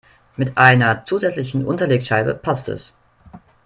[0.35, 2.91] Mit einer zusätzlichen Unterlegscheibe passt es.